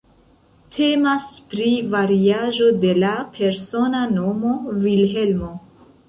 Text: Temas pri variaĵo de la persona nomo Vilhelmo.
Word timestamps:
Temas 0.75 1.25
pri 1.51 1.67
variaĵo 1.91 2.69
de 2.85 2.93
la 3.03 3.11
persona 3.35 4.01
nomo 4.15 4.55
Vilhelmo. 4.87 5.51